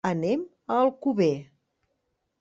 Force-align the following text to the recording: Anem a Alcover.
Anem 0.09 0.45
a 0.67 0.77
Alcover. 0.85 1.29